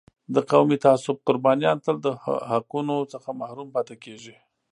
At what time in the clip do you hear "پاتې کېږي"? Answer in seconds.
3.75-4.35